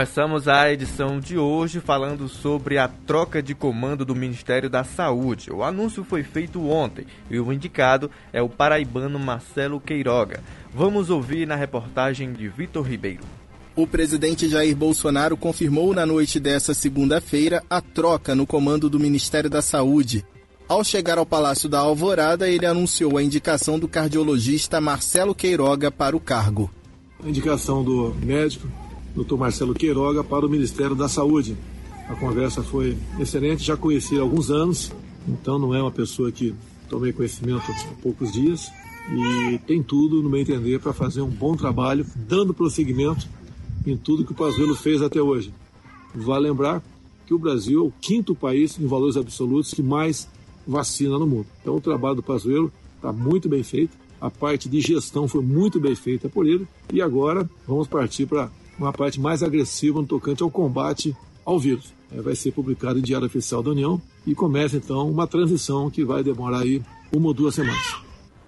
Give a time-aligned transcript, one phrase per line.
[0.00, 5.52] Começamos a edição de hoje falando sobre a troca de comando do Ministério da Saúde.
[5.52, 10.42] O anúncio foi feito ontem e o indicado é o paraibano Marcelo Queiroga.
[10.72, 13.20] Vamos ouvir na reportagem de Vitor Ribeiro.
[13.76, 19.50] O presidente Jair Bolsonaro confirmou na noite dessa segunda-feira a troca no comando do Ministério
[19.50, 20.24] da Saúde.
[20.66, 26.16] Ao chegar ao Palácio da Alvorada, ele anunciou a indicação do cardiologista Marcelo Queiroga para
[26.16, 26.70] o cargo.
[27.22, 28.66] A indicação do médico
[29.14, 29.36] Dr.
[29.36, 31.56] Marcelo Queiroga para o Ministério da Saúde.
[32.08, 34.92] A conversa foi excelente, já conheci há alguns anos,
[35.28, 36.54] então não é uma pessoa que
[36.88, 38.70] tomei conhecimento há poucos dias
[39.12, 43.28] e tem tudo, no meu entender, para fazer um bom trabalho, dando prosseguimento
[43.86, 45.52] em tudo que o Pazuello fez até hoje.
[46.14, 46.82] Vale lembrar
[47.26, 50.28] que o Brasil é o quinto país em valores absolutos que mais
[50.66, 51.46] vacina no mundo.
[51.60, 55.80] Então o trabalho do Pazuello está muito bem feito, a parte de gestão foi muito
[55.80, 58.50] bem feita por ele e agora vamos partir para
[58.80, 61.14] uma parte mais agressiva no tocante ao combate
[61.44, 61.92] ao vírus.
[62.10, 66.04] É, vai ser publicado em Diário Oficial da União e começa então uma transição que
[66.04, 67.96] vai demorar aí uma ou duas semanas.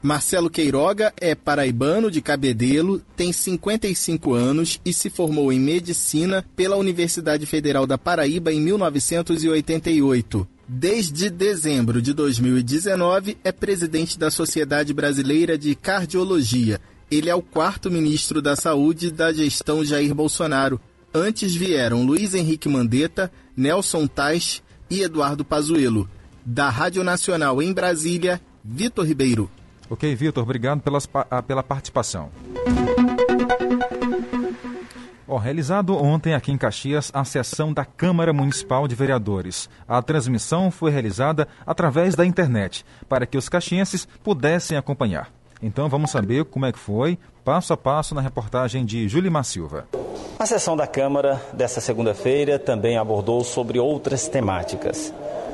[0.00, 6.76] Marcelo Queiroga é paraibano de Cabedelo, tem 55 anos e se formou em medicina pela
[6.76, 10.46] Universidade Federal da Paraíba em 1988.
[10.68, 17.90] Desde dezembro de 2019, é presidente da Sociedade Brasileira de Cardiologia ele é o quarto
[17.90, 20.80] ministro da Saúde da gestão Jair Bolsonaro.
[21.12, 26.08] Antes vieram Luiz Henrique Mandetta, Nelson Tais e Eduardo Pazuello.
[26.44, 29.50] Da Rádio Nacional em Brasília, Vitor Ribeiro.
[29.88, 31.08] Ok, Vitor, obrigado pelas,
[31.46, 32.30] pela participação.
[35.26, 39.68] Oh, realizado ontem aqui em Caxias a sessão da Câmara Municipal de Vereadores.
[39.86, 45.30] A transmissão foi realizada através da internet, para que os caxienses pudessem acompanhar.
[45.62, 49.86] Então vamos saber como é que foi, passo a passo, na reportagem de Julimar Silva.
[50.38, 55.12] A sessão da Câmara desta segunda-feira também abordou sobre outras temáticas.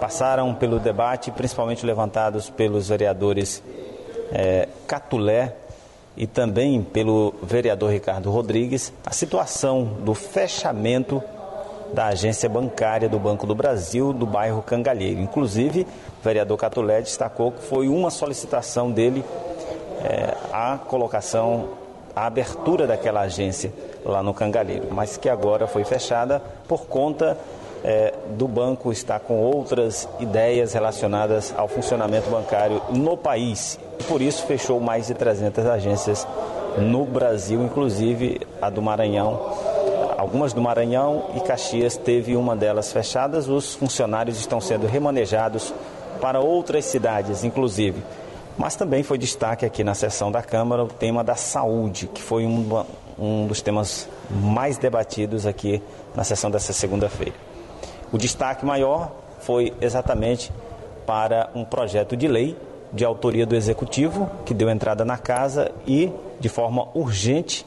[0.00, 3.62] Passaram pelo debate, principalmente levantados pelos vereadores
[4.30, 5.56] é, Catulé
[6.14, 11.22] e também pelo vereador Ricardo Rodrigues, a situação do fechamento
[11.92, 15.20] da agência bancária do Banco do Brasil do bairro Cangalheiro.
[15.20, 15.86] Inclusive,
[16.20, 19.24] o vereador Catulé destacou que foi uma solicitação dele
[20.06, 21.70] é, a colocação,
[22.14, 23.72] a abertura daquela agência
[24.04, 27.36] lá no Cangalheiro, mas que agora foi fechada por conta
[27.84, 33.78] é, do banco estar com outras ideias relacionadas ao funcionamento bancário no país.
[34.08, 36.26] Por isso, fechou mais de 300 agências
[36.78, 39.54] no Brasil, inclusive a do Maranhão.
[40.16, 43.48] Algumas do Maranhão e Caxias teve uma delas fechadas.
[43.48, 45.74] Os funcionários estão sendo remanejados
[46.20, 48.02] para outras cidades, inclusive.
[48.58, 52.46] Mas também foi destaque aqui na sessão da Câmara o tema da saúde, que foi
[52.46, 52.84] um,
[53.18, 55.82] um dos temas mais debatidos aqui
[56.14, 57.34] na sessão dessa segunda-feira.
[58.10, 60.50] O destaque maior foi exatamente
[61.04, 62.56] para um projeto de lei
[62.92, 67.66] de autoria do Executivo, que deu entrada na casa e, de forma urgente,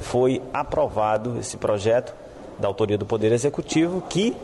[0.00, 2.14] foi aprovado esse projeto
[2.58, 4.36] da autoria do Poder Executivo, que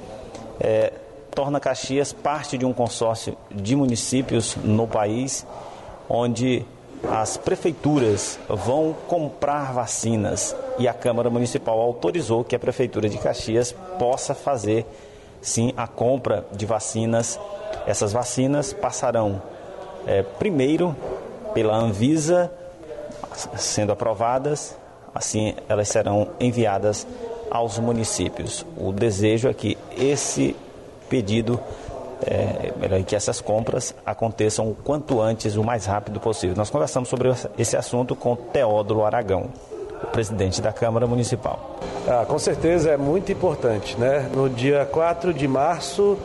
[0.60, 0.92] é,
[1.34, 5.46] torna Caxias parte de um consórcio de municípios no país
[6.14, 6.62] onde
[7.10, 13.74] as prefeituras vão comprar vacinas e a Câmara Municipal autorizou que a Prefeitura de Caxias
[13.98, 14.84] possa fazer
[15.40, 17.40] sim a compra de vacinas.
[17.86, 19.40] Essas vacinas passarão
[20.06, 20.94] é, primeiro
[21.54, 22.52] pela Anvisa,
[23.56, 24.76] sendo aprovadas,
[25.14, 27.06] assim elas serão enviadas
[27.50, 28.66] aos municípios.
[28.76, 30.54] O desejo é que esse
[31.08, 31.58] pedido
[32.26, 36.56] é, que essas compras aconteçam o quanto antes, o mais rápido possível.
[36.56, 39.48] Nós conversamos sobre esse assunto com Teódulo Aragão,
[40.02, 41.78] o presidente da Câmara Municipal.
[42.06, 43.98] Ah, com certeza é muito importante.
[43.98, 44.28] Né?
[44.34, 46.18] No dia 4 de março,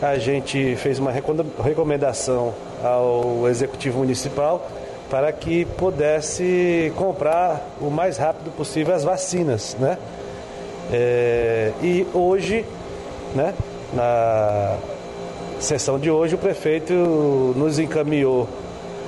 [0.00, 4.66] a gente fez uma recomendação ao Executivo Municipal
[5.10, 9.76] para que pudesse comprar o mais rápido possível as vacinas.
[9.78, 9.98] Né?
[10.92, 12.64] É, e hoje,
[13.34, 13.54] né,
[13.92, 14.76] na
[15.60, 16.92] sessão de hoje, o prefeito
[17.56, 18.48] nos encaminhou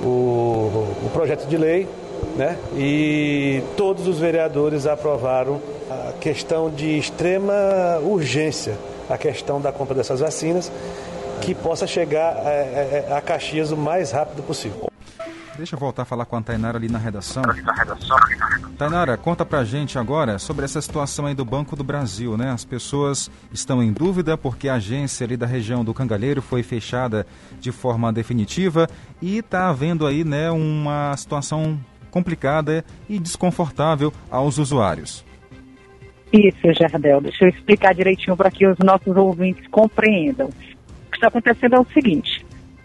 [0.03, 1.87] o, o projeto de lei
[2.35, 2.57] né?
[2.75, 8.77] e todos os vereadores aprovaram a questão de extrema urgência,
[9.09, 10.71] a questão da compra dessas vacinas,
[11.41, 14.90] que possa chegar a, a, a Caxias o mais rápido possível.
[15.61, 17.43] Deixa eu voltar a falar com a Tainara ali na redação.
[18.79, 22.49] Tainara, conta pra gente agora sobre essa situação aí do Banco do Brasil, né?
[22.49, 27.27] As pessoas estão em dúvida porque a agência ali da região do Cangalheiro foi fechada
[27.59, 28.89] de forma definitiva
[29.21, 31.79] e está havendo aí, né, uma situação
[32.09, 35.23] complicada e desconfortável aos usuários.
[36.33, 37.21] Isso, Jardel.
[37.21, 40.47] Deixa eu explicar direitinho para que os nossos ouvintes compreendam.
[40.47, 42.43] O que está acontecendo é o seguinte: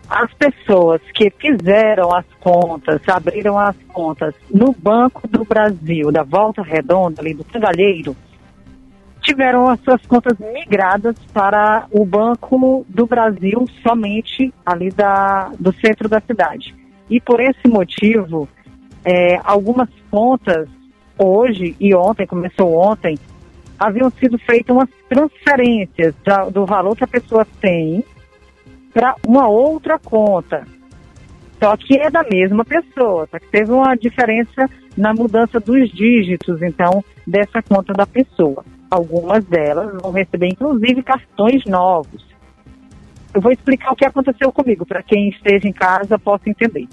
[0.09, 6.63] as pessoas que fizeram as contas, abriram as contas no Banco do Brasil, da Volta
[6.63, 8.17] Redonda, ali do Cangalheiro,
[9.21, 16.09] tiveram as suas contas migradas para o Banco do Brasil somente ali da, do centro
[16.09, 16.75] da cidade.
[17.11, 18.49] E por esse motivo,
[19.05, 20.69] é, algumas contas
[21.19, 23.19] hoje e ontem, começou ontem,
[23.79, 28.05] haviam sido feitas umas transferências da, do valor que a pessoa tem
[28.97, 30.67] para uma outra conta.
[31.63, 36.63] Só que é da mesma pessoa, só que teve uma diferença na mudança dos dígitos,
[36.63, 38.65] então, dessa conta da pessoa.
[38.91, 42.27] Algumas delas vão receber, inclusive, cartões novos.
[43.35, 46.89] Eu vou explicar o que aconteceu comigo, para quem esteja em casa possa entender.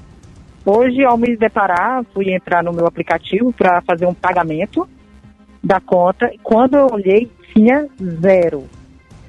[0.65, 4.89] Hoje, ao me deparar, fui entrar no meu aplicativo para fazer um pagamento
[5.63, 6.29] da conta.
[6.43, 7.87] Quando eu olhei, tinha
[8.19, 8.67] zero.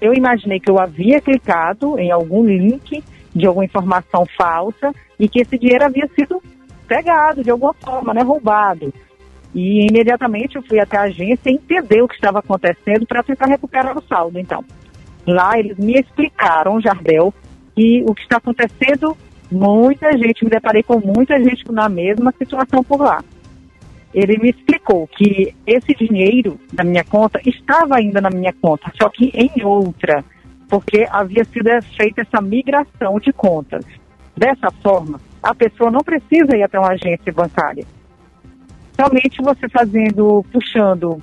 [0.04, 3.02] Eu imaginei que eu havia clicado em algum link
[3.34, 6.42] de alguma informação falsa e que esse dinheiro havia sido
[6.86, 8.92] pegado de alguma forma, né, roubado.
[9.54, 13.96] E imediatamente eu fui até a agência entender o que estava acontecendo para tentar recuperar
[13.96, 14.38] o saldo.
[14.38, 14.62] Então,
[15.26, 17.32] lá eles me explicaram, Jardel,
[17.74, 19.16] que o que está acontecendo,
[19.50, 23.24] muita gente, me deparei com muita gente na mesma situação por lá
[24.14, 29.08] ele me explicou que esse dinheiro da minha conta estava ainda na minha conta, só
[29.08, 30.24] que em outra,
[30.68, 33.84] porque havia sido feita essa migração de contas.
[34.36, 37.84] Dessa forma, a pessoa não precisa ir até uma agência bancária.
[38.98, 41.20] Somente você fazendo, puxando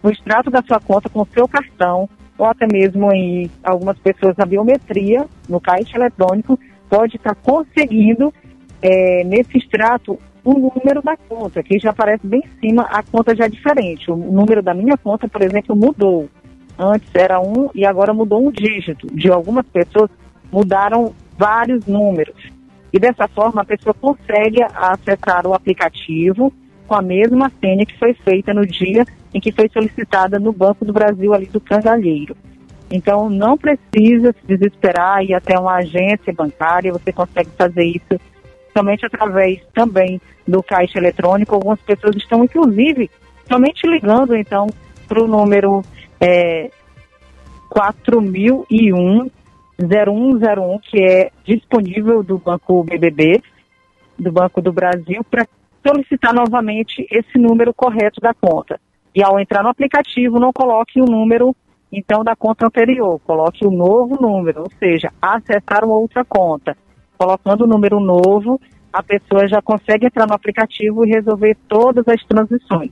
[0.00, 2.08] o extrato da sua conta com o seu cartão,
[2.38, 6.58] ou até mesmo em algumas pessoas na biometria, no caixa eletrônico,
[6.88, 8.32] pode estar conseguindo,
[8.80, 13.34] é, nesse extrato, o número da conta, que já aparece bem em cima, a conta
[13.34, 14.10] já é diferente.
[14.10, 16.28] O número da minha conta, por exemplo, mudou.
[16.78, 19.06] Antes era um e agora mudou um dígito.
[19.14, 20.10] De algumas pessoas
[20.52, 22.36] mudaram vários números.
[22.92, 26.52] E dessa forma a pessoa consegue acessar o aplicativo
[26.86, 30.84] com a mesma senha que foi feita no dia em que foi solicitada no Banco
[30.84, 32.36] do Brasil ali do Cangalheiro.
[32.90, 38.20] Então não precisa se desesperar e até uma agência bancária, você consegue fazer isso
[38.76, 41.54] somente através também do caixa eletrônico.
[41.54, 43.10] Algumas pessoas estão, inclusive,
[43.48, 44.66] somente ligando, então,
[45.06, 45.82] para o número
[46.20, 46.70] é,
[47.70, 49.30] 4001
[49.78, 53.42] 0101, que é disponível do Banco BBB,
[54.18, 55.46] do Banco do Brasil, para
[55.86, 58.80] solicitar novamente esse número correto da conta.
[59.14, 61.54] E ao entrar no aplicativo, não coloque o número,
[61.92, 66.76] então, da conta anterior, coloque o novo número, ou seja, acessar uma outra conta.
[67.24, 68.60] Colocando o número novo,
[68.92, 72.90] a pessoa já consegue entrar no aplicativo e resolver todas as transições.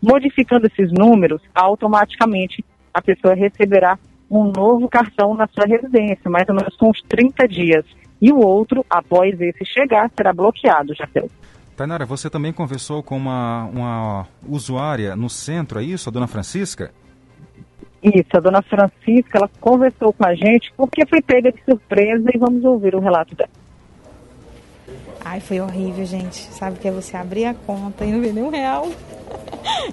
[0.00, 2.64] Modificando esses números, automaticamente
[2.94, 3.98] a pessoa receberá
[4.30, 7.84] um novo cartão na sua residência, mais ou menos com uns 30 dias.
[8.20, 11.28] E o outro, após esse chegar, será bloqueado, Jacel.
[11.76, 16.92] Tainara, você também conversou com uma, uma usuária no centro, é isso, a dona Francisca?
[18.00, 22.38] Isso, a dona Francisca, ela conversou com a gente porque foi pega de surpresa e
[22.38, 23.61] vamos ouvir o relato dela.
[25.24, 26.48] Ai, foi horrível, gente.
[26.52, 28.88] Sabe que é você abrir a conta e não ver nenhum real?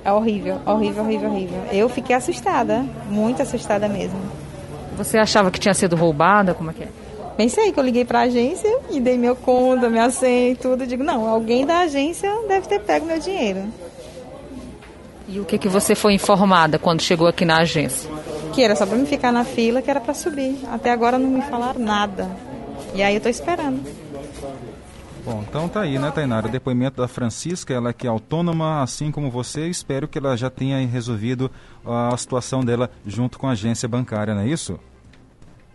[0.03, 1.61] É horrível, horrível, horrível, horrível.
[1.71, 4.19] Eu fiquei assustada, muito assustada mesmo.
[4.97, 6.53] Você achava que tinha sido roubada?
[6.53, 6.87] Como é que é?
[7.37, 10.85] Pensei que eu liguei pra agência e dei meu conta, minha senha e tudo.
[10.85, 13.63] Digo, não, alguém da agência deve ter pego meu dinheiro.
[15.27, 18.09] E o que, que você foi informada quando chegou aqui na agência?
[18.51, 20.57] Que era só pra me ficar na fila, que era pra subir.
[20.71, 22.29] Até agora não me falaram nada.
[22.93, 23.79] E aí eu tô esperando.
[25.25, 26.47] Bom, então tá aí, né, Tainara?
[26.47, 29.67] O depoimento da Francisca, ela que é autônoma, assim como você.
[29.67, 31.51] Espero que ela já tenha resolvido
[31.85, 34.79] a situação dela junto com a agência bancária, não é isso?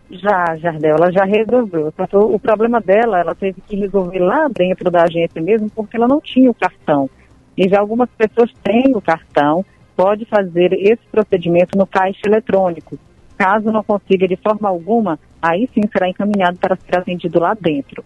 [0.09, 1.93] Já, Jardel, ela já resolveu.
[2.13, 6.19] O problema dela, ela teve que resolver lá dentro da agência mesmo, porque ela não
[6.19, 7.09] tinha o cartão.
[7.57, 9.63] E já algumas pessoas têm o cartão,
[9.95, 12.97] pode fazer esse procedimento no caixa eletrônico.
[13.37, 18.03] Caso não consiga de forma alguma, aí sim será encaminhado para ser atendido lá dentro.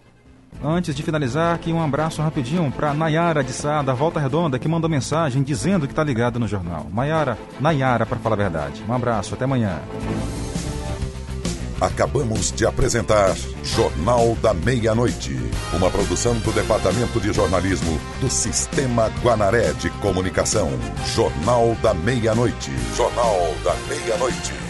[0.62, 4.68] Antes de finalizar, aqui um abraço rapidinho para Nayara de Sá, da Volta Redonda, que
[4.68, 6.86] mandou mensagem dizendo que está ligado no jornal.
[6.92, 8.84] Nayara, Nayara, para falar a verdade.
[8.86, 9.80] Um abraço, até amanhã.
[11.80, 15.34] Acabamos de apresentar Jornal da Meia-Noite,
[15.72, 20.70] uma produção do Departamento de Jornalismo do Sistema Guanaré de Comunicação.
[21.14, 22.70] Jornal da Meia-Noite.
[22.94, 24.69] Jornal da Meia-Noite.